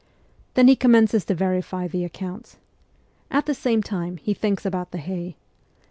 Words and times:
Then 0.55 0.67
he 0.67 0.75
commences 0.75 1.25
to 1.25 1.35
verify 1.35 1.87
the 1.87 2.03
accounts. 2.03 2.57
At 3.29 3.45
the 3.45 3.53
same 3.53 3.83
time, 3.83 4.17
he 4.17 4.33
thinks 4.33 4.65
about 4.65 4.89
the 4.89 4.97
hay. 4.97 5.35